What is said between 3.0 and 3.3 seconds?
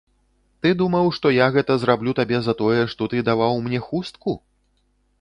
ты